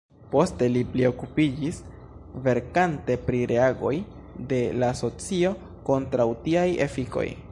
Poste 0.29 0.67
li 0.69 0.79
pli 0.93 1.03
okupiĝis 1.09 1.81
verkante 2.47 3.17
pri 3.27 3.43
reagoj 3.53 3.93
de 4.53 4.61
la 4.85 4.91
socio 5.03 5.55
kontraŭ 5.91 6.29
tiaj 6.49 6.69
efikoj. 6.91 7.27